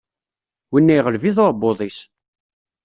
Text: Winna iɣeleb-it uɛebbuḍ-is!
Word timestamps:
Winna 0.71 0.93
iɣeleb-it 0.95 1.37
uɛebbuḍ-is! 1.43 1.97